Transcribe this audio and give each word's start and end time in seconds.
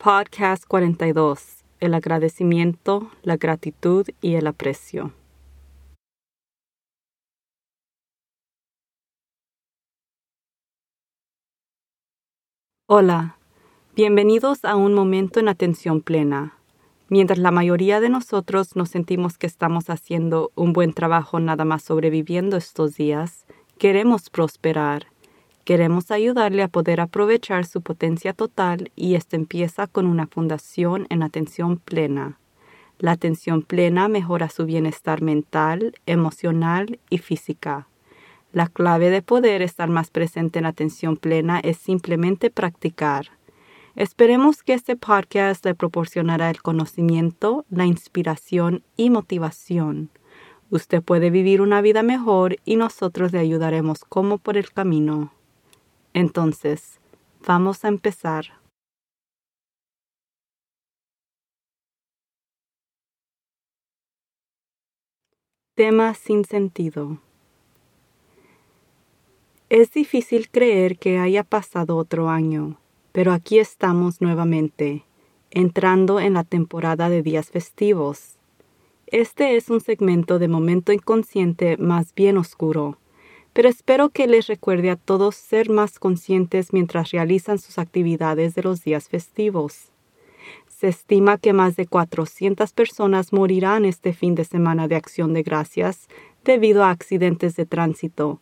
Podcast 0.00 0.64
42. 0.68 1.64
El 1.80 1.92
agradecimiento, 1.92 3.10
la 3.24 3.36
gratitud 3.36 4.06
y 4.20 4.36
el 4.36 4.46
aprecio. 4.46 5.12
Hola, 12.86 13.38
bienvenidos 13.96 14.64
a 14.64 14.76
un 14.76 14.94
momento 14.94 15.40
en 15.40 15.48
atención 15.48 16.00
plena. 16.00 16.54
Mientras 17.08 17.40
la 17.40 17.50
mayoría 17.50 17.98
de 17.98 18.08
nosotros 18.08 18.76
nos 18.76 18.90
sentimos 18.90 19.36
que 19.36 19.48
estamos 19.48 19.90
haciendo 19.90 20.52
un 20.54 20.72
buen 20.74 20.92
trabajo 20.92 21.40
nada 21.40 21.64
más 21.64 21.82
sobreviviendo 21.82 22.56
estos 22.56 22.94
días, 22.94 23.46
queremos 23.78 24.30
prosperar 24.30 25.08
Queremos 25.68 26.10
ayudarle 26.10 26.62
a 26.62 26.68
poder 26.68 26.98
aprovechar 26.98 27.66
su 27.66 27.82
potencia 27.82 28.32
total 28.32 28.90
y 28.96 29.16
esto 29.16 29.36
empieza 29.36 29.86
con 29.86 30.06
una 30.06 30.26
fundación 30.26 31.06
en 31.10 31.22
atención 31.22 31.76
plena. 31.76 32.38
La 32.98 33.10
atención 33.10 33.60
plena 33.60 34.08
mejora 34.08 34.48
su 34.48 34.64
bienestar 34.64 35.20
mental, 35.20 35.92
emocional 36.06 36.98
y 37.10 37.18
física. 37.18 37.86
La 38.50 38.68
clave 38.68 39.10
de 39.10 39.20
poder 39.20 39.60
estar 39.60 39.90
más 39.90 40.08
presente 40.08 40.58
en 40.58 40.64
atención 40.64 41.18
plena 41.18 41.60
es 41.60 41.76
simplemente 41.76 42.48
practicar. 42.48 43.26
Esperemos 43.94 44.62
que 44.62 44.72
este 44.72 44.96
podcast 44.96 45.66
le 45.66 45.74
proporcionará 45.74 46.48
el 46.48 46.62
conocimiento, 46.62 47.66
la 47.68 47.84
inspiración 47.84 48.84
y 48.96 49.10
motivación. 49.10 50.08
Usted 50.70 51.02
puede 51.02 51.28
vivir 51.28 51.60
una 51.60 51.82
vida 51.82 52.02
mejor 52.02 52.56
y 52.64 52.76
nosotros 52.76 53.34
le 53.34 53.40
ayudaremos 53.40 54.06
como 54.06 54.38
por 54.38 54.56
el 54.56 54.70
camino. 54.70 55.30
Entonces, 56.18 56.98
vamos 57.46 57.84
a 57.84 57.88
empezar. 57.88 58.46
Tema 65.76 66.14
sin 66.14 66.44
sentido. 66.44 67.20
Es 69.68 69.92
difícil 69.92 70.50
creer 70.50 70.98
que 70.98 71.20
haya 71.20 71.44
pasado 71.44 71.96
otro 71.96 72.28
año, 72.28 72.80
pero 73.12 73.30
aquí 73.30 73.60
estamos 73.60 74.20
nuevamente, 74.20 75.04
entrando 75.52 76.18
en 76.18 76.34
la 76.34 76.42
temporada 76.42 77.08
de 77.08 77.22
días 77.22 77.52
festivos. 77.52 78.38
Este 79.06 79.54
es 79.54 79.70
un 79.70 79.80
segmento 79.80 80.40
de 80.40 80.48
momento 80.48 80.90
inconsciente 80.90 81.76
más 81.76 82.12
bien 82.12 82.38
oscuro, 82.38 82.98
pero 83.58 83.68
espero 83.68 84.10
que 84.10 84.28
les 84.28 84.46
recuerde 84.46 84.88
a 84.88 84.94
todos 84.94 85.34
ser 85.34 85.68
más 85.68 85.98
conscientes 85.98 86.72
mientras 86.72 87.10
realizan 87.10 87.58
sus 87.58 87.78
actividades 87.78 88.54
de 88.54 88.62
los 88.62 88.84
días 88.84 89.08
festivos. 89.08 89.90
Se 90.68 90.86
estima 90.86 91.38
que 91.38 91.52
más 91.52 91.74
de 91.74 91.88
400 91.88 92.72
personas 92.72 93.32
morirán 93.32 93.84
este 93.84 94.12
fin 94.12 94.36
de 94.36 94.44
semana 94.44 94.86
de 94.86 94.94
acción 94.94 95.34
de 95.34 95.42
gracias 95.42 96.06
debido 96.44 96.84
a 96.84 96.90
accidentes 96.90 97.56
de 97.56 97.66
tránsito, 97.66 98.40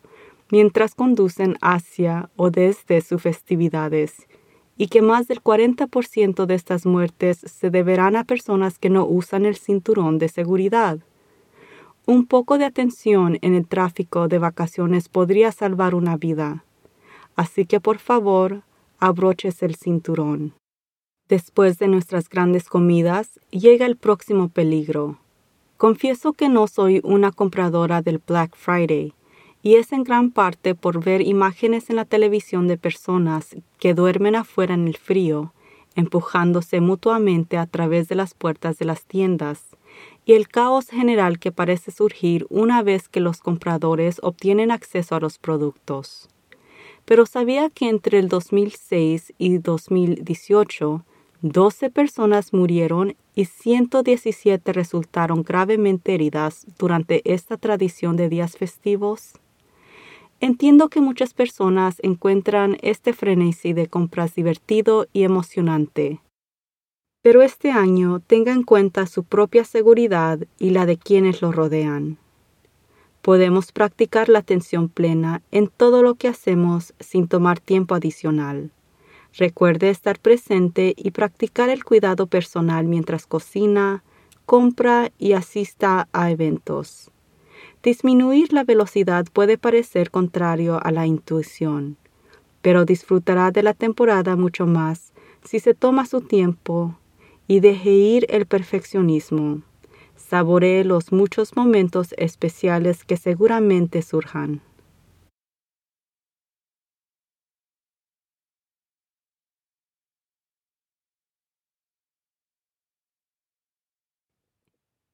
mientras 0.51 0.93
conducen 0.93 1.57
hacia 1.61 2.29
o 2.35 2.51
desde 2.51 3.01
sus 3.01 3.19
festividades, 3.19 4.27
y 4.77 4.85
que 4.85 5.01
más 5.01 5.27
del 5.27 5.41
40% 5.41 6.45
de 6.45 6.53
estas 6.53 6.85
muertes 6.85 7.39
se 7.39 7.71
deberán 7.71 8.15
a 8.17 8.23
personas 8.23 8.77
que 8.77 8.91
no 8.91 9.03
usan 9.07 9.47
el 9.47 9.55
cinturón 9.55 10.19
de 10.19 10.29
seguridad. 10.29 10.99
Un 12.09 12.25
poco 12.25 12.57
de 12.57 12.63
atención 12.63 13.37
en 13.41 13.53
el 13.53 13.67
tráfico 13.67 14.29
de 14.29 14.39
vacaciones 14.39 15.09
podría 15.09 15.51
salvar 15.51 15.93
una 15.93 16.15
vida. 16.15 16.63
Así 17.35 17.65
que 17.65 17.81
por 17.81 17.97
favor, 17.97 18.63
abroches 18.97 19.61
el 19.61 19.75
cinturón. 19.75 20.53
Después 21.27 21.79
de 21.79 21.89
nuestras 21.89 22.29
grandes 22.29 22.69
comidas, 22.69 23.41
llega 23.51 23.85
el 23.85 23.97
próximo 23.97 24.47
peligro. 24.47 25.19
Confieso 25.75 26.31
que 26.31 26.47
no 26.47 26.67
soy 26.67 27.01
una 27.03 27.33
compradora 27.33 28.01
del 28.01 28.21
Black 28.25 28.55
Friday, 28.55 29.13
y 29.61 29.75
es 29.75 29.91
en 29.91 30.05
gran 30.05 30.31
parte 30.31 30.75
por 30.75 31.03
ver 31.03 31.19
imágenes 31.19 31.89
en 31.89 31.97
la 31.97 32.05
televisión 32.05 32.69
de 32.69 32.77
personas 32.77 33.57
que 33.79 33.93
duermen 33.93 34.37
afuera 34.37 34.75
en 34.75 34.87
el 34.87 34.95
frío, 34.95 35.53
empujándose 35.95 36.79
mutuamente 36.79 37.57
a 37.57 37.65
través 37.65 38.07
de 38.07 38.15
las 38.15 38.33
puertas 38.33 38.77
de 38.77 38.85
las 38.85 39.03
tiendas, 39.03 39.76
y 40.27 40.33
el 40.33 40.49
caos 40.49 40.89
general 40.89 41.39
que 41.39 41.53
parece 41.53 41.89
surgir 41.89 42.45
una 42.49 42.83
vez 42.83 43.07
que 43.07 43.21
los 43.21 43.39
compradores 43.39 44.19
obtienen 44.21 44.71
acceso 44.71 45.15
a 45.15 45.21
los 45.21 45.39
productos. 45.39 46.27
Pero 47.05 47.25
sabía 47.25 47.69
que 47.69 47.87
entre 47.87 48.19
el 48.19 48.27
2006 48.27 49.33
y 49.37 49.57
2018, 49.59 51.05
12 51.43 51.89
personas 51.91 52.51
murieron 52.51 53.15
y 53.35 53.45
117 53.45 54.73
resultaron 54.73 55.43
gravemente 55.43 56.13
heridas 56.13 56.67
durante 56.77 57.21
esta 57.23 57.55
tradición 57.55 58.17
de 58.17 58.27
días 58.27 58.57
festivos. 58.57 59.31
Entiendo 60.41 60.89
que 60.89 60.99
muchas 60.99 61.33
personas 61.33 61.99
encuentran 62.03 62.75
este 62.81 63.13
frenesí 63.13 63.71
de 63.71 63.87
compras 63.87 64.35
divertido 64.35 65.07
y 65.13 65.23
emocionante, 65.23 66.19
pero 67.27 67.41
este 67.41 67.71
año 67.71 68.21
tenga 68.25 68.53
en 68.53 68.63
cuenta 68.63 69.05
su 69.05 69.25
propia 69.25 69.65
seguridad 69.65 70.39
y 70.59 70.69
la 70.69 70.85
de 70.85 70.95
quienes 70.95 71.41
lo 71.41 71.51
rodean. 71.51 72.17
Podemos 73.21 73.73
practicar 73.73 74.29
la 74.29 74.39
atención 74.39 74.87
plena 74.87 75.41
en 75.51 75.67
todo 75.67 76.03
lo 76.03 76.15
que 76.15 76.29
hacemos 76.29 76.93
sin 77.01 77.27
tomar 77.27 77.59
tiempo 77.59 77.95
adicional. 77.95 78.71
Recuerde 79.33 79.89
estar 79.89 80.19
presente 80.19 80.93
y 80.95 81.11
practicar 81.11 81.67
el 81.69 81.83
cuidado 81.83 82.27
personal 82.27 82.85
mientras 82.85 83.27
cocina, 83.27 84.05
compra 84.45 85.11
y 85.17 85.33
asista 85.33 86.07
a 86.13 86.31
eventos. 86.31 87.11
Disminuir 87.83 88.53
la 88.53 88.63
velocidad 88.63 89.25
puede 89.33 89.57
parecer 89.57 90.11
contrario 90.11 90.79
a 90.81 90.93
la 90.93 91.05
intuición, 91.05 91.97
pero 92.61 92.85
disfrutará 92.85 93.51
de 93.51 93.63
la 93.63 93.73
temporada 93.73 94.37
mucho 94.37 94.65
más 94.65 95.11
si 95.43 95.59
se 95.59 95.73
toma 95.73 96.05
su 96.05 96.21
tiempo 96.21 96.95
y 97.47 97.59
deje 97.61 97.91
ir 97.91 98.25
el 98.29 98.45
perfeccionismo. 98.45 99.61
Saboree 100.15 100.83
los 100.83 101.11
muchos 101.11 101.55
momentos 101.55 102.13
especiales 102.17 103.05
que 103.05 103.17
seguramente 103.17 104.01
surjan. 104.01 104.61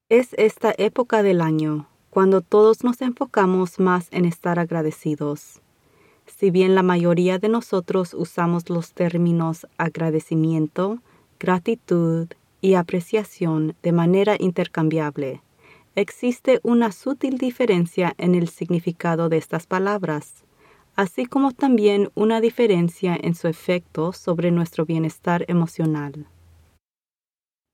Es 0.10 0.36
esta 0.38 0.74
época 0.78 1.24
del 1.24 1.42
año 1.42 1.88
cuando 2.12 2.42
todos 2.42 2.84
nos 2.84 3.02
enfocamos 3.02 3.80
más 3.80 4.08
en 4.12 4.26
estar 4.26 4.60
agradecidos. 4.60 5.62
Si 6.28 6.52
bien 6.52 6.76
la 6.76 6.84
mayoría 6.84 7.40
de 7.40 7.50
nosotros 7.50 8.14
usamos 8.14 8.70
los 8.70 8.94
términos 8.94 9.66
agradecimiento, 9.78 11.00
gratitud 11.44 12.30
y 12.62 12.76
apreciación 12.76 13.76
de 13.84 13.92
manera 13.92 14.38
intercambiable. 14.40 15.42
Existe 15.94 16.62
una 16.64 16.94
sutil 16.94 17.38
diferencia 17.38 18.14
en 18.18 18.34
el 18.34 18.48
significado 18.48 19.28
de 19.28 19.40
estas 19.40 19.68
palabras, 19.68 20.46
así 20.96 21.26
como 21.26 21.52
también 21.52 22.10
una 22.16 22.40
diferencia 22.40 23.20
en 23.22 23.36
su 23.36 23.50
efecto 23.50 24.14
sobre 24.14 24.52
nuestro 24.52 24.86
bienestar 24.86 25.44
emocional. 25.50 26.28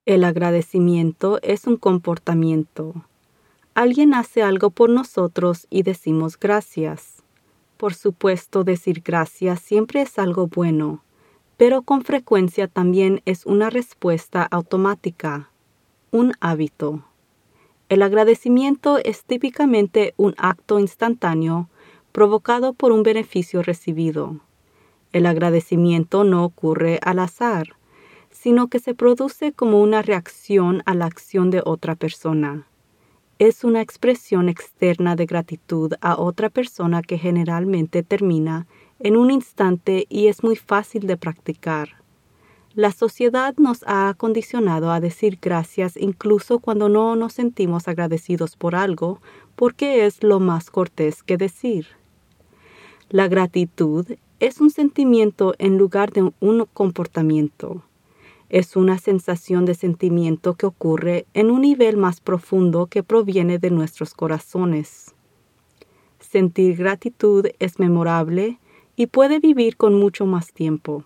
El 0.07 0.23
agradecimiento 0.23 1.37
es 1.43 1.67
un 1.67 1.77
comportamiento. 1.77 3.05
Alguien 3.75 4.15
hace 4.15 4.41
algo 4.41 4.71
por 4.71 4.89
nosotros 4.89 5.67
y 5.69 5.83
decimos 5.83 6.39
gracias. 6.39 7.21
Por 7.77 7.93
supuesto, 7.93 8.63
decir 8.63 9.03
gracias 9.05 9.59
siempre 9.59 10.01
es 10.01 10.17
algo 10.17 10.47
bueno, 10.47 11.03
pero 11.59 11.81
con 11.81 12.05
frecuencia 12.05 12.69
también 12.69 13.21
es 13.25 13.45
una 13.45 13.69
respuesta 13.69 14.43
automática, 14.43 15.49
un 16.09 16.31
hábito. 16.39 17.03
El 17.89 18.01
agradecimiento 18.01 18.97
es 18.97 19.25
típicamente 19.25 20.13
un 20.15 20.35
acto 20.37 20.79
instantáneo 20.79 21.67
provocado 22.13 22.71
por 22.71 22.93
un 22.93 23.03
beneficio 23.03 23.61
recibido. 23.61 24.39
El 25.11 25.25
agradecimiento 25.25 26.23
no 26.23 26.45
ocurre 26.45 26.97
al 27.03 27.19
azar, 27.19 27.75
sino 28.31 28.69
que 28.69 28.79
se 28.79 28.93
produce 28.93 29.51
como 29.51 29.81
una 29.81 30.01
reacción 30.01 30.81
a 30.85 30.95
la 30.95 31.07
acción 31.07 31.51
de 31.51 31.61
otra 31.65 31.95
persona. 31.95 32.67
Es 33.37 33.65
una 33.65 33.81
expresión 33.81 34.47
externa 34.47 35.17
de 35.17 35.25
gratitud 35.25 35.91
a 35.99 36.17
otra 36.17 36.49
persona 36.49 37.01
que 37.01 37.17
generalmente 37.17 38.01
termina 38.01 38.65
en 38.99 39.17
un 39.17 39.31
instante 39.31 40.05
y 40.09 40.27
es 40.27 40.43
muy 40.43 40.55
fácil 40.55 41.07
de 41.07 41.17
practicar. 41.17 41.99
La 42.75 42.91
sociedad 42.91 43.55
nos 43.57 43.83
ha 43.87 44.09
acondicionado 44.09 44.91
a 44.91 44.99
decir 44.99 45.39
gracias 45.41 45.97
incluso 45.97 46.59
cuando 46.59 46.87
no 46.87 47.15
nos 47.15 47.33
sentimos 47.33 47.87
agradecidos 47.87 48.55
por 48.55 48.75
algo, 48.75 49.21
porque 49.55 50.05
es 50.05 50.23
lo 50.23 50.39
más 50.39 50.69
cortés 50.69 51.23
que 51.23 51.35
decir. 51.37 51.87
La 53.09 53.27
gratitud 53.27 54.05
es 54.39 54.61
un 54.61 54.69
sentimiento 54.69 55.55
en 55.57 55.77
lugar 55.77 56.13
de 56.13 56.31
un 56.39 56.67
comportamiento. 56.73 57.83
Es 58.49 58.75
una 58.75 58.97
sensación 58.97 59.65
de 59.65 59.75
sentimiento 59.75 60.53
que 60.53 60.65
ocurre 60.65 61.25
en 61.33 61.51
un 61.51 61.61
nivel 61.61 61.97
más 61.97 62.21
profundo 62.21 62.87
que 62.87 63.03
proviene 63.03 63.59
de 63.59 63.71
nuestros 63.71 64.13
corazones. 64.13 65.13
Sentir 66.19 66.77
gratitud 66.77 67.47
es 67.59 67.79
memorable 67.79 68.59
y 68.99 69.07
puede 69.07 69.39
vivir 69.39 69.77
con 69.77 69.95
mucho 69.95 70.25
más 70.25 70.51
tiempo. 70.51 71.05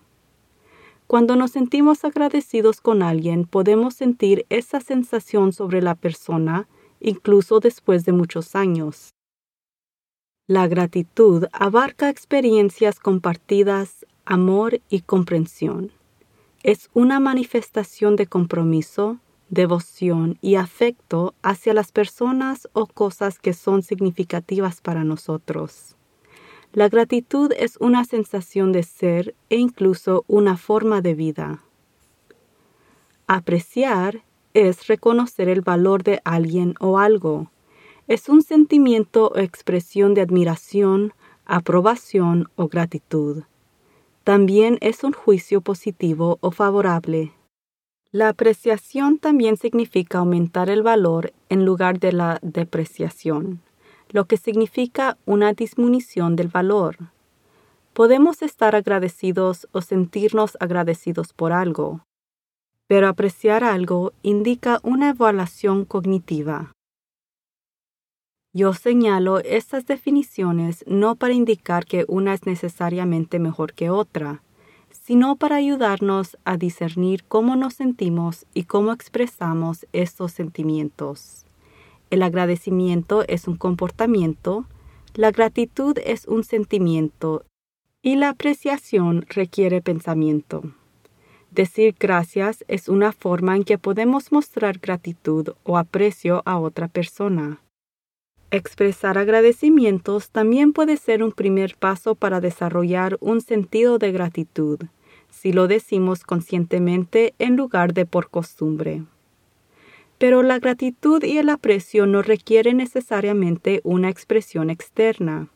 Cuando 1.06 1.36
nos 1.36 1.52
sentimos 1.52 2.04
agradecidos 2.04 2.82
con 2.82 3.04
alguien, 3.04 3.46
podemos 3.46 3.94
sentir 3.94 4.46
esa 4.50 4.82
sensación 4.82 5.54
sobre 5.54 5.82
la 5.82 5.94
persona 5.94 6.68
incluso 7.00 7.60
después 7.60 8.04
de 8.04 8.14
muchos 8.14 8.56
años. 8.56 9.12
La 10.48 10.68
gratitud 10.68 11.46
abarca 11.54 12.10
experiencias 12.10 13.00
compartidas, 13.00 14.06
amor 14.26 14.82
y 14.90 15.02
comprensión 15.02 15.92
es 16.64 16.90
una 16.94 17.20
manifestación 17.20 18.16
de 18.16 18.26
compromiso, 18.26 19.20
devoción 19.50 20.38
y 20.42 20.56
afecto 20.56 21.36
hacia 21.44 21.74
las 21.74 21.92
personas 21.92 22.70
o 22.72 22.88
cosas 22.88 23.38
que 23.38 23.54
son 23.54 23.84
significativas 23.84 24.80
para 24.80 25.04
nosotros. 25.04 25.98
La 26.74 26.90
gratitud 26.90 27.52
es 27.58 27.78
una 27.80 28.04
sensación 28.04 28.72
de 28.72 28.84
ser 28.84 29.36
e 29.50 29.56
incluso 29.56 30.26
una 30.28 30.58
forma 30.58 31.02
de 31.02 31.14
vida. 31.14 31.64
Apreciar 33.28 34.24
es 34.54 34.88
reconocer 34.88 35.48
el 35.48 35.62
valor 35.62 36.04
de 36.04 36.20
alguien 36.26 36.76
o 36.82 37.00
algo. 37.00 37.50
Es 38.08 38.28
un 38.28 38.42
sentimiento 38.42 39.28
o 39.28 39.38
expresión 39.38 40.14
de 40.14 40.22
admiración, 40.22 41.14
aprobación 41.46 42.50
o 42.56 42.68
gratitud 42.68 43.44
también 44.24 44.78
es 44.82 45.04
un 45.04 45.12
juicio 45.12 45.62
positivo 45.62 46.38
o 46.42 46.52
favorable. 46.52 47.34
La 48.12 48.30
apreciación 48.30 49.18
también 49.18 49.58
significa 49.58 50.20
aumentar 50.20 50.70
el 50.70 50.84
valor 50.84 51.34
en 51.50 51.66
lugar 51.66 52.00
de 52.00 52.14
la 52.14 52.40
depreciación, 52.42 53.62
lo 54.14 54.26
que 54.26 54.38
significa 54.38 55.18
una 55.26 55.54
disminución 55.54 56.36
del 56.36 56.48
valor. 56.48 56.98
Podemos 57.94 58.44
estar 58.44 58.76
agradecidos 58.76 59.68
o 59.72 59.82
sentirnos 59.82 60.56
agradecidos 60.60 61.34
por 61.34 61.52
algo, 61.52 62.06
pero 62.88 63.08
apreciar 63.08 63.64
algo 63.64 64.14
indica 64.22 64.80
una 64.84 65.10
evaluación 65.10 65.84
cognitiva. 65.84 66.74
Yo 68.54 68.74
señalo 68.74 69.40
estas 69.40 69.88
definiciones 69.88 70.86
no 70.86 71.16
para 71.16 71.34
indicar 71.34 71.86
que 71.86 72.06
una 72.08 72.36
es 72.36 72.46
necesariamente 72.46 73.40
mejor 73.40 73.74
que 73.74 73.90
otra, 73.90 74.44
sino 74.92 75.38
para 75.38 75.56
ayudarnos 75.56 76.38
a 76.46 76.58
discernir 76.58 77.24
cómo 77.24 77.56
nos 77.56 77.74
sentimos 77.74 78.46
y 78.54 78.66
cómo 78.66 78.94
expresamos 78.94 79.88
estos 79.92 80.34
sentimientos. 80.34 81.48
El 82.14 82.22
agradecimiento 82.22 83.24
es 83.28 83.48
un 83.48 83.58
comportamiento, 83.58 84.68
la 85.16 85.32
gratitud 85.32 85.98
es 86.06 86.28
un 86.28 86.44
sentimiento 86.44 87.44
y 88.04 88.18
la 88.18 88.30
apreciación 88.30 89.26
requiere 89.30 89.82
pensamiento. 89.82 90.62
Decir 91.50 91.96
gracias 92.00 92.66
es 92.68 92.88
una 92.88 93.14
forma 93.14 93.56
en 93.56 93.64
que 93.64 93.80
podemos 93.80 94.32
mostrar 94.32 94.78
gratitud 94.78 95.56
o 95.64 95.76
aprecio 95.80 96.44
a 96.46 96.60
otra 96.60 96.88
persona. 96.88 97.62
Expresar 98.52 99.18
agradecimientos 99.18 100.30
también 100.30 100.72
puede 100.72 100.98
ser 100.98 101.24
un 101.24 101.32
primer 101.32 101.78
paso 101.78 102.14
para 102.14 102.40
desarrollar 102.42 103.18
un 103.22 103.42
sentido 103.42 103.98
de 103.98 104.12
gratitud, 104.12 104.78
si 105.32 105.52
lo 105.52 105.68
decimos 105.68 106.24
conscientemente 106.26 107.34
en 107.40 107.56
lugar 107.56 107.96
de 107.96 108.06
por 108.06 108.30
costumbre. 108.30 109.02
Pero 110.24 110.42
la 110.42 110.58
gratitud 110.60 111.22
y 111.26 111.38
el 111.38 111.50
aprecio 111.50 112.06
no 112.06 112.22
requieren 112.22 112.78
necesariamente 112.78 113.82
una 113.84 114.10
expresión 114.10 114.70
externa. 114.70 115.50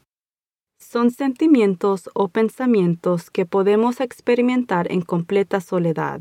Son 0.77 1.11
sentimientos 1.11 2.09
o 2.13 2.27
pensamientos 2.27 3.29
que 3.29 3.45
podemos 3.45 4.01
experimentar 4.01 4.91
en 4.91 5.03
completa 5.03 5.61
soledad. 5.61 6.19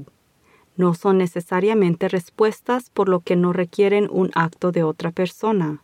No 0.77 0.95
son 0.95 1.19
necesariamente 1.19 2.09
respuestas 2.09 2.91
por 2.91 3.09
lo 3.09 3.19
que 3.19 3.35
no 3.35 3.53
requieren 3.53 4.07
un 4.13 4.31
acto 4.35 4.71
de 4.71 4.85
otra 4.85 5.11
persona 5.11 5.83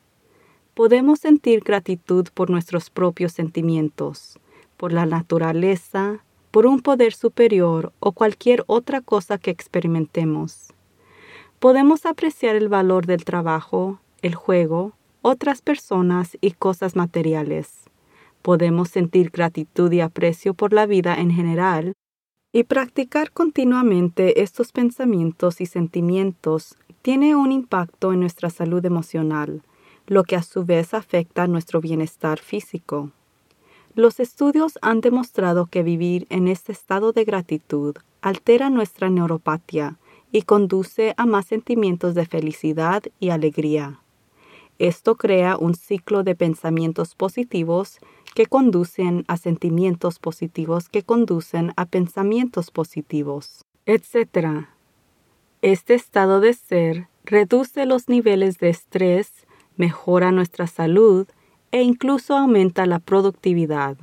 podemos 0.74 1.20
sentir 1.20 1.60
gratitud 1.60 2.28
por 2.34 2.50
nuestros 2.50 2.90
propios 2.90 3.32
sentimientos, 3.32 4.38
por 4.76 4.92
la 4.92 5.06
naturaleza, 5.06 6.24
por 6.50 6.66
un 6.66 6.80
poder 6.80 7.12
superior 7.12 7.92
o 8.00 8.12
cualquier 8.12 8.64
otra 8.66 9.00
cosa 9.00 9.38
que 9.38 9.50
experimentemos. 9.50 10.72
Podemos 11.62 12.06
apreciar 12.06 12.56
el 12.56 12.68
valor 12.68 13.06
del 13.06 13.24
trabajo, 13.24 14.00
el 14.20 14.34
juego, 14.34 14.94
otras 15.20 15.62
personas 15.62 16.36
y 16.40 16.50
cosas 16.50 16.96
materiales. 16.96 17.84
Podemos 18.42 18.88
sentir 18.88 19.30
gratitud 19.30 19.92
y 19.92 20.00
aprecio 20.00 20.54
por 20.54 20.72
la 20.72 20.86
vida 20.86 21.14
en 21.14 21.30
general 21.30 21.92
y 22.52 22.64
practicar 22.64 23.30
continuamente 23.30 24.42
estos 24.42 24.72
pensamientos 24.72 25.60
y 25.60 25.66
sentimientos 25.66 26.76
tiene 27.00 27.36
un 27.36 27.52
impacto 27.52 28.12
en 28.12 28.18
nuestra 28.18 28.50
salud 28.50 28.84
emocional 28.84 29.62
lo 30.08 30.24
que 30.24 30.34
a 30.34 30.42
su 30.42 30.64
vez 30.64 30.94
afecta 30.94 31.46
nuestro 31.46 31.80
bienestar 31.80 32.40
físico. 32.40 33.12
Los 33.94 34.18
estudios 34.18 34.80
han 34.82 35.00
demostrado 35.00 35.66
que 35.66 35.84
vivir 35.84 36.26
en 36.28 36.48
este 36.48 36.72
estado 36.72 37.12
de 37.12 37.22
gratitud 37.22 37.94
altera 38.20 38.68
nuestra 38.68 39.10
neuropatía 39.10 40.00
y 40.32 40.42
conduce 40.42 41.14
a 41.16 41.26
más 41.26 41.46
sentimientos 41.46 42.14
de 42.14 42.26
felicidad 42.26 43.02
y 43.20 43.30
alegría. 43.30 44.00
Esto 44.78 45.16
crea 45.16 45.56
un 45.56 45.74
ciclo 45.74 46.24
de 46.24 46.34
pensamientos 46.34 47.14
positivos 47.14 48.00
que 48.34 48.46
conducen 48.46 49.24
a 49.28 49.36
sentimientos 49.36 50.18
positivos 50.18 50.88
que 50.88 51.02
conducen 51.02 51.72
a 51.76 51.84
pensamientos 51.86 52.70
positivos, 52.70 53.64
etc. 53.86 54.66
Este 55.60 55.94
estado 55.94 56.40
de 56.40 56.54
ser 56.54 57.08
reduce 57.24 57.86
los 57.86 58.08
niveles 58.08 58.58
de 58.58 58.70
estrés 58.70 59.46
mejora 59.76 60.32
nuestra 60.32 60.66
salud 60.66 61.28
e 61.70 61.82
incluso 61.82 62.36
aumenta 62.36 62.86
la 62.86 62.98
productividad. 62.98 63.96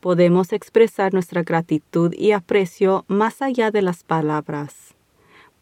Podemos 0.00 0.52
expresar 0.52 1.12
nuestra 1.12 1.42
gratitud 1.42 2.12
y 2.14 2.32
aprecio 2.32 3.04
más 3.08 3.42
allá 3.42 3.70
de 3.70 3.82
las 3.82 4.04
palabras. 4.04 4.95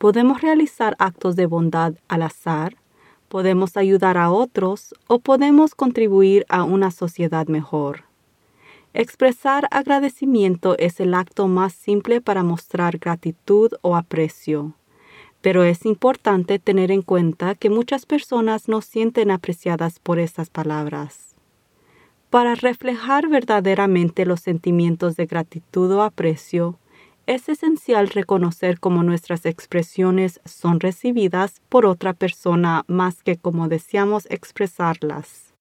Podemos 0.04 0.42
realizar 0.42 0.96
actos 0.98 1.34
de 1.34 1.46
bondad 1.46 1.94
al 2.08 2.20
azar, 2.20 2.76
podemos 3.30 3.78
ayudar 3.78 4.18
a 4.18 4.30
otros 4.30 4.94
o 5.06 5.18
podemos 5.18 5.74
contribuir 5.74 6.44
a 6.50 6.62
una 6.62 6.90
sociedad 6.90 7.46
mejor. 7.46 8.04
Expresar 8.92 9.66
agradecimiento 9.70 10.76
es 10.76 11.00
el 11.00 11.14
acto 11.14 11.48
más 11.48 11.72
simple 11.72 12.20
para 12.20 12.42
mostrar 12.42 12.98
gratitud 12.98 13.72
o 13.80 13.96
aprecio 13.96 14.74
pero 15.40 15.62
es 15.62 15.86
importante 15.86 16.58
tener 16.58 16.90
en 16.90 17.00
cuenta 17.00 17.54
que 17.54 17.70
muchas 17.70 18.04
personas 18.04 18.68
no 18.68 18.82
sienten 18.82 19.30
apreciadas 19.30 20.00
por 20.00 20.18
estas 20.18 20.50
palabras. 20.50 21.34
Para 22.28 22.54
reflejar 22.54 23.28
verdaderamente 23.28 24.26
los 24.26 24.40
sentimientos 24.40 25.16
de 25.16 25.24
gratitud 25.24 25.90
o 25.92 26.02
aprecio, 26.02 26.78
es 27.26 27.48
esencial 27.48 28.08
reconocer 28.08 28.78
cómo 28.80 29.02
nuestras 29.02 29.46
expresiones 29.46 30.40
son 30.44 30.80
recibidas 30.80 31.62
por 31.68 31.86
otra 31.86 32.12
persona 32.12 32.84
más 32.86 33.22
que 33.22 33.36
como 33.36 33.68
deseamos 33.68 34.26
expresarlas. 34.30 35.54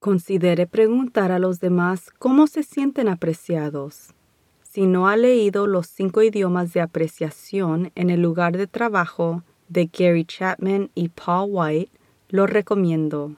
Considere 0.00 0.66
preguntar 0.68 1.32
a 1.32 1.40
los 1.40 1.58
demás 1.58 2.10
cómo 2.18 2.46
se 2.46 2.62
sienten 2.62 3.08
apreciados. 3.08 4.14
Si 4.62 4.86
no 4.86 5.08
ha 5.08 5.16
leído 5.16 5.66
Los 5.66 5.88
cinco 5.88 6.22
idiomas 6.22 6.72
de 6.72 6.80
apreciación 6.80 7.90
en 7.96 8.10
el 8.10 8.22
lugar 8.22 8.56
de 8.56 8.68
trabajo 8.68 9.42
de 9.68 9.90
Gary 9.92 10.24
Chapman 10.24 10.90
y 10.94 11.08
Paul 11.08 11.48
White, 11.50 11.90
lo 12.28 12.46
recomiendo. 12.46 13.34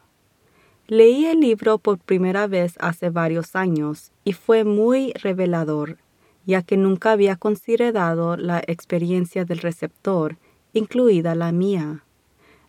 Leí 0.87 1.25
el 1.27 1.41
libro 1.41 1.79
por 1.79 1.99
primera 1.99 2.47
vez 2.47 2.75
hace 2.81 3.11
varios 3.11 3.57
años 3.57 4.13
y 4.25 4.33
fue 4.33 4.65
muy 4.65 5.13
revelador, 5.15 5.99
ya 6.47 6.63
que 6.63 6.77
nunca 6.77 7.13
había 7.13 7.37
considerado 7.37 8.37
la 8.37 8.63
experiencia 8.67 9.45
del 9.45 9.59
receptor, 9.59 10.39
incluida 10.73 11.35
la 11.35 11.53
mía. 11.53 12.05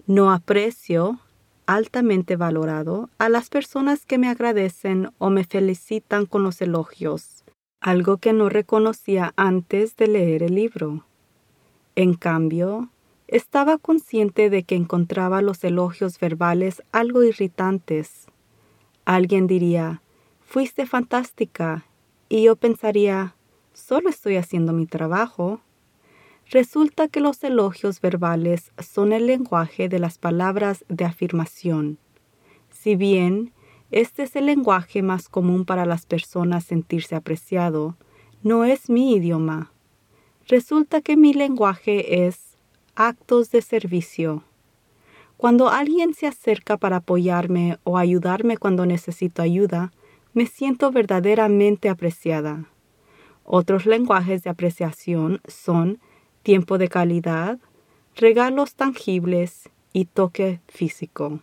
No 0.08 0.32
aprecio, 0.32 1.20
altamente 1.66 2.36
valorado, 2.36 3.10
a 3.18 3.30
las 3.30 3.50
personas 3.50 4.06
que 4.06 4.18
me 4.18 4.30
agradecen 4.30 5.12
o 5.18 5.30
me 5.30 5.44
felicitan 5.44 6.26
con 6.26 6.44
los 6.44 6.62
elogios 6.62 7.42
algo 7.82 8.18
que 8.18 8.32
no 8.32 8.48
reconocía 8.48 9.34
antes 9.36 9.98
de 9.98 10.08
leer 10.08 10.44
el 10.44 10.56
libro. 10.56 11.04
En 11.96 12.14
cambio, 12.14 12.90
estaba 13.28 13.80
consciente 13.80 14.52
de 14.52 14.64
que 14.64 14.76
encontraba 14.76 15.42
los 15.42 15.64
elogios 15.64 16.20
verbales 16.20 16.84
algo 16.92 17.24
irritantes. 17.24 18.28
Alguien 19.04 19.48
diría, 19.48 20.04
fuiste 20.42 20.86
fantástica, 20.86 21.86
y 22.30 22.44
yo 22.44 22.56
pensaría, 22.56 23.36
solo 23.74 24.10
estoy 24.10 24.38
haciendo 24.38 24.74
mi 24.74 24.86
trabajo. 24.86 25.62
Resulta 26.50 27.08
que 27.08 27.20
los 27.20 27.44
elogios 27.44 28.02
verbales 28.02 28.72
son 28.80 29.14
el 29.14 29.28
lenguaje 29.28 29.90
de 29.90 30.00
las 30.00 30.18
palabras 30.18 30.86
de 30.90 31.06
afirmación. 31.06 31.98
Si 32.70 32.96
bien 32.96 33.54
este 33.92 34.24
es 34.24 34.36
el 34.36 34.46
lenguaje 34.46 35.02
más 35.02 35.28
común 35.28 35.66
para 35.66 35.86
las 35.86 36.06
personas 36.06 36.64
sentirse 36.64 37.16
apreciado, 37.16 37.98
no 38.42 38.64
es 38.64 38.90
mi 38.90 39.16
idioma. 39.16 39.72
Resulta 40.48 41.02
que 41.02 41.18
mi 41.18 41.34
lenguaje 41.34 42.26
es 42.26 42.58
actos 42.96 43.52
de 43.52 43.62
servicio. 43.62 44.44
Cuando 45.38 45.70
alguien 45.70 46.14
se 46.14 46.28
acerca 46.28 46.78
para 46.78 46.98
apoyarme 46.98 47.80
o 47.84 47.98
ayudarme 47.98 48.58
cuando 48.58 48.86
necesito 48.86 49.42
ayuda, 49.42 49.92
me 50.34 50.46
siento 50.46 50.92
verdaderamente 50.92 51.90
apreciada. 51.90 52.71
Otros 53.54 53.86
lenguajes 53.86 54.44
de 54.44 54.50
apreciación 54.50 55.42
son 55.46 56.00
tiempo 56.42 56.78
de 56.78 56.88
calidad, 56.88 57.60
regalos 58.16 58.76
tangibles 58.76 59.70
y 59.92 60.06
toque 60.06 60.62
físico. 60.70 61.42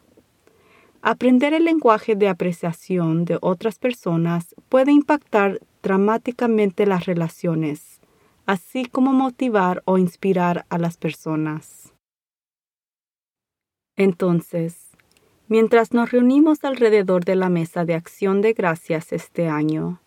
Aprender 1.02 1.52
el 1.52 1.64
lenguaje 1.64 2.16
de 2.16 2.30
apreciación 2.30 3.26
de 3.26 3.36
otras 3.42 3.78
personas 3.78 4.54
puede 4.70 4.90
impactar 4.90 5.60
dramáticamente 5.82 6.86
las 6.86 7.04
relaciones, 7.04 8.00
así 8.46 8.86
como 8.86 9.12
motivar 9.12 9.82
o 9.84 9.98
inspirar 9.98 10.64
a 10.70 10.78
las 10.78 10.96
personas. 10.96 11.92
Entonces, 13.96 14.96
mientras 15.46 15.92
nos 15.92 16.10
reunimos 16.10 16.64
alrededor 16.64 17.26
de 17.26 17.36
la 17.36 17.50
mesa 17.50 17.84
de 17.84 17.92
acción 17.92 18.40
de 18.40 18.54
gracias 18.54 19.12
este 19.12 19.46
año, 19.46 20.00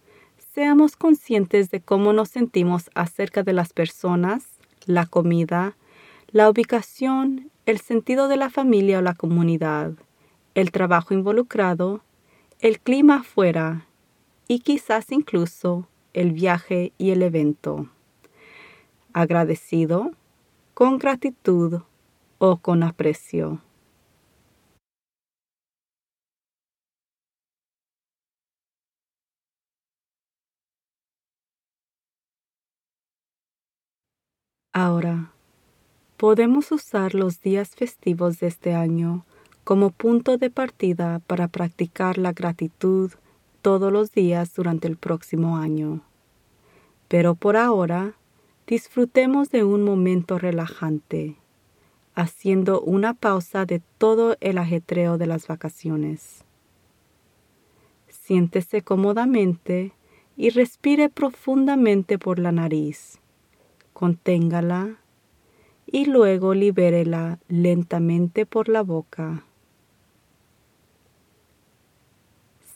seamos 0.53 0.97
conscientes 0.97 1.71
de 1.71 1.79
cómo 1.79 2.11
nos 2.11 2.29
sentimos 2.29 2.89
acerca 2.93 3.43
de 3.43 3.53
las 3.53 3.71
personas 3.71 4.59
la 4.85 5.05
comida, 5.05 5.77
la 6.31 6.49
ubicación, 6.49 7.51
el 7.65 7.79
sentido 7.79 8.27
de 8.27 8.35
la 8.35 8.49
familia 8.49 8.99
o 8.99 9.01
la 9.01 9.13
comunidad, 9.13 9.93
el 10.55 10.71
trabajo 10.71 11.13
involucrado, 11.13 12.01
el 12.59 12.79
clima 12.79 13.17
afuera 13.17 13.85
y 14.47 14.59
quizás 14.59 15.11
incluso 15.11 15.87
el 16.13 16.31
viaje 16.31 16.91
y 16.97 17.11
el 17.11 17.21
evento. 17.21 17.89
Agradecido, 19.13 20.11
con 20.73 20.97
gratitud 20.97 21.81
o 22.39 22.57
con 22.57 22.83
aprecio. 22.83 23.61
Ahora, 34.83 35.31
podemos 36.17 36.71
usar 36.71 37.13
los 37.13 37.39
días 37.39 37.75
festivos 37.75 38.39
de 38.39 38.47
este 38.47 38.73
año 38.73 39.27
como 39.63 39.91
punto 39.91 40.39
de 40.39 40.49
partida 40.49 41.21
para 41.27 41.47
practicar 41.49 42.17
la 42.17 42.33
gratitud 42.33 43.11
todos 43.61 43.93
los 43.93 44.11
días 44.11 44.55
durante 44.55 44.87
el 44.87 44.97
próximo 44.97 45.57
año. 45.57 46.01
Pero 47.09 47.35
por 47.35 47.57
ahora, 47.57 48.15
disfrutemos 48.65 49.51
de 49.51 49.63
un 49.63 49.83
momento 49.83 50.39
relajante, 50.39 51.35
haciendo 52.15 52.81
una 52.81 53.13
pausa 53.13 53.67
de 53.67 53.83
todo 53.99 54.35
el 54.39 54.57
ajetreo 54.57 55.19
de 55.19 55.27
las 55.27 55.45
vacaciones. 55.45 56.43
Siéntese 58.07 58.81
cómodamente 58.81 59.93
y 60.35 60.49
respire 60.49 61.09
profundamente 61.09 62.17
por 62.17 62.39
la 62.39 62.51
nariz 62.51 63.20
conténgala 64.01 64.97
y 65.85 66.05
luego 66.05 66.55
libérela 66.55 67.37
lentamente 67.47 68.47
por 68.47 68.67
la 68.67 68.81
boca. 68.81 69.45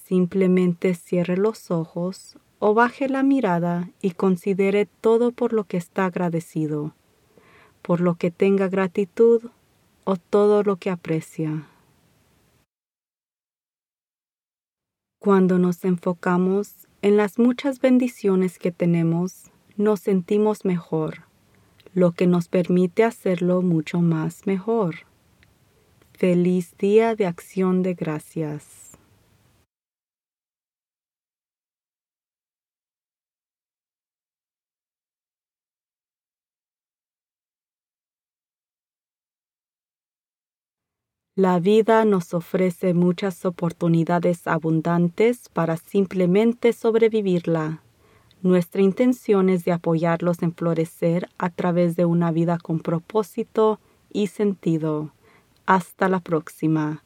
Simplemente 0.03 0.93
cierre 0.93 1.35
los 1.35 1.71
ojos 1.71 2.37
o 2.59 2.75
baje 2.75 3.09
la 3.09 3.23
mirada 3.23 3.89
y 4.03 4.11
considere 4.11 4.85
todo 4.85 5.31
por 5.31 5.51
lo 5.51 5.63
que 5.63 5.77
está 5.77 6.05
agradecido, 6.05 6.93
por 7.81 8.01
lo 8.01 8.13
que 8.13 8.29
tenga 8.29 8.67
gratitud 8.67 9.49
o 10.03 10.17
todo 10.17 10.61
lo 10.61 10.75
que 10.75 10.91
aprecia. 10.91 11.67
Cuando 15.17 15.57
nos 15.57 15.85
enfocamos 15.85 16.87
en 17.01 17.17
las 17.17 17.39
muchas 17.39 17.79
bendiciones 17.79 18.59
que 18.59 18.71
tenemos, 18.71 19.49
nos 19.77 19.99
sentimos 19.99 20.65
mejor, 20.65 21.23
lo 21.93 22.11
que 22.11 22.27
nos 22.27 22.47
permite 22.47 23.03
hacerlo 23.03 23.61
mucho 23.61 23.99
más 23.99 24.45
mejor. 24.47 24.95
Feliz 26.13 26.77
día 26.77 27.15
de 27.15 27.25
acción 27.25 27.83
de 27.83 27.93
gracias. 27.93 28.85
La 41.37 41.59
vida 41.59 42.05
nos 42.05 42.33
ofrece 42.33 42.93
muchas 42.93 43.43
oportunidades 43.43 44.47
abundantes 44.47 45.49
para 45.49 45.75
simplemente 45.75 46.71
sobrevivirla. 46.71 47.84
Nuestra 48.45 48.83
intención 48.83 49.49
es 49.49 49.65
de 49.65 49.71
apoyarlos 49.71 50.43
en 50.43 50.53
florecer 50.53 51.29
a 51.39 51.49
través 51.49 51.95
de 51.95 52.05
una 52.05 52.29
vida 52.29 52.59
con 52.59 52.79
propósito 52.79 53.79
y 54.13 54.27
sentido. 54.27 55.09
Hasta 55.65 56.09
la 56.09 56.19
próxima. 56.19 57.03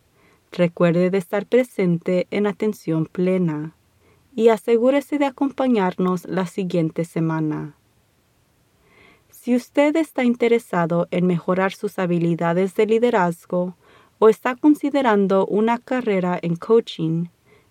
Recuerde 0.51 1.09
de 1.09 1.17
estar 1.17 1.45
presente 1.45 2.27
en 2.29 2.45
atención 2.45 3.05
plena 3.05 3.73
y 4.35 4.49
asegúrese 4.49 5.17
de 5.17 5.27
acompañarnos 5.27 6.25
la 6.25 6.45
siguiente 6.45 7.05
semana. 7.05 7.77
Si 9.29 9.55
usted 9.55 9.95
está 9.95 10.25
interesado 10.25 11.07
en 11.09 11.25
mejorar 11.25 11.71
sus 11.71 11.99
habilidades 11.99 12.75
de 12.75 12.85
liderazgo 12.85 13.77
o 14.17 14.27
está 14.27 14.55
considerando 14.55 15.45
una 15.45 15.77
carrera 15.77 16.37
en 16.41 16.57
coaching, 16.57 17.27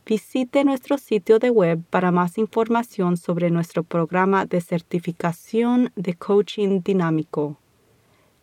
Visite 0.08 0.64
nuestro 0.64 0.96
sitio 0.96 1.38
de 1.38 1.50
web 1.50 1.82
para 1.90 2.10
más 2.10 2.38
información 2.38 3.18
sobre 3.18 3.50
nuestro 3.50 3.82
programa 3.82 4.46
de 4.46 4.62
certificación 4.62 5.92
de 5.96 6.14
coaching 6.14 6.80
dinámico. 6.82 7.58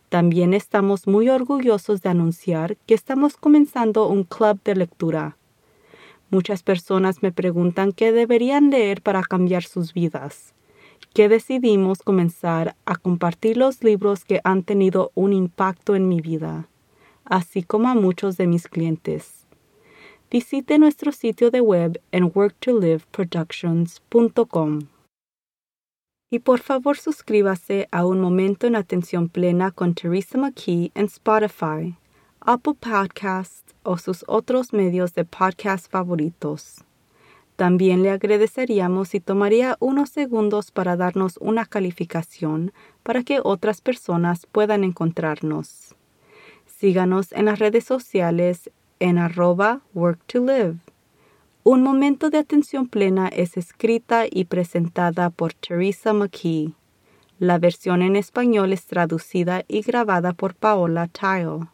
También 0.10 0.54
estamos 0.54 1.08
muy 1.08 1.28
orgullosos 1.28 2.04
de 2.04 2.10
anunciar 2.10 2.78
que 2.86 2.94
estamos 2.94 3.36
comenzando 3.36 4.08
un 4.08 4.26
club 4.26 4.60
de 4.64 4.76
lectura. 4.76 5.38
Muchas 6.30 6.62
personas 6.62 7.24
me 7.24 7.32
preguntan 7.32 7.94
qué 7.94 8.12
deberían 8.12 8.70
leer 8.70 9.02
para 9.02 9.24
cambiar 9.24 9.64
sus 9.64 9.92
vidas. 9.92 10.54
Que 11.16 11.30
decidimos 11.30 12.04
comenzar 12.04 12.76
a 12.86 12.96
compartir 12.96 13.58
los 13.58 13.84
libros 13.84 14.24
que 14.24 14.40
han 14.44 14.62
tenido 14.62 15.12
un 15.16 15.34
impacto 15.34 15.96
en 15.96 16.10
mi 16.10 16.22
vida, 16.22 16.70
así 17.24 17.64
como 17.64 17.90
a 17.90 17.96
muchos 17.96 18.38
de 18.38 18.46
mis 18.46 18.68
clientes 18.68 19.45
visite 20.30 20.78
nuestro 20.80 21.12
sitio 21.12 21.52
de 21.52 21.60
web 21.62 22.02
en 22.12 22.32
worktoliveproductions.com. 22.34 24.80
Y 26.32 26.40
por 26.40 26.60
favor 26.60 26.98
suscríbase 26.98 27.88
a 27.92 28.04
Un 28.06 28.20
Momento 28.20 28.66
en 28.68 28.76
Atención 28.76 29.30
Plena 29.30 29.72
con 29.72 29.94
Teresa 29.94 30.38
McKee 30.38 30.92
en 30.96 31.06
Spotify, 31.06 31.96
Apple 32.42 32.74
Podcasts 32.80 33.74
o 33.84 33.98
sus 33.98 34.26
otros 34.28 34.74
medios 34.74 35.14
de 35.14 35.24
podcast 35.26 35.90
favoritos. 35.90 36.84
También 37.56 38.04
le 38.04 38.10
agradeceríamos 38.10 39.10
si 39.10 39.22
tomaría 39.22 39.78
unos 39.80 40.10
segundos 40.10 40.72
para 40.72 40.98
darnos 40.98 41.38
una 41.38 41.66
calificación 41.66 42.74
para 43.02 43.24
que 43.24 43.40
otras 43.42 43.80
personas 43.80 44.46
puedan 44.46 44.84
encontrarnos. 44.84 45.96
Síganos 46.66 47.32
en 47.32 47.46
las 47.46 47.60
redes 47.60 47.86
sociales 47.86 48.70
en 49.00 49.18
arroba 49.18 49.82
work 49.94 50.20
to 50.28 50.40
live. 50.40 50.78
Un 51.64 51.82
momento 51.82 52.30
de 52.30 52.38
atención 52.38 52.88
plena 52.88 53.28
es 53.28 53.58
escrita 53.58 54.26
y 54.30 54.46
presentada 54.46 55.30
por 55.32 55.54
Teresa 55.54 56.14
McKee. 56.14 56.74
La 57.40 57.58
versión 57.58 58.02
en 58.02 58.16
español 58.16 58.72
es 58.72 58.86
traducida 58.86 59.66
y 59.68 59.82
grabada 59.82 60.34
por 60.34 60.54
Paola 60.54 61.08
Tile. 61.08 61.68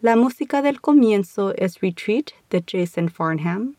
La 0.00 0.16
música 0.16 0.62
del 0.62 0.80
comienzo 0.80 1.54
es 1.56 1.80
Retreat 1.80 2.30
de 2.50 2.64
Jason 2.66 3.08
Farnham. 3.08 3.76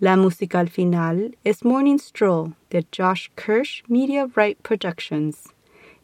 La 0.00 0.16
música 0.16 0.58
al 0.58 0.68
final 0.68 1.38
es 1.44 1.64
Morning 1.64 1.98
Stroll 1.98 2.54
de 2.68 2.84
Josh 2.94 3.28
Kirsch 3.36 3.82
Media 3.88 4.26
Right 4.36 4.58
Productions. 4.60 5.44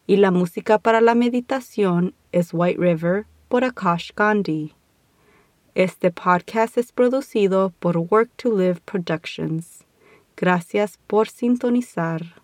Y 0.07 0.17
la 0.17 0.31
música 0.31 0.79
para 0.79 1.03
la 1.03 1.15
meditación 1.15 2.15
es 2.33 2.55
White 2.55 2.81
River 2.81 3.27
por 3.49 3.65
Akash 3.65 4.13
Gandhi. 4.17 4.73
Este 5.75 6.11
podcast 6.11 6.77
es 6.77 6.93
producido 6.93 7.73
por 7.79 7.97
Work 7.97 8.29
to 8.37 8.55
Live 8.59 8.81
Productions. 8.85 9.85
Gracias 10.37 10.99
por 11.07 11.31
sintonizar. 11.31 12.42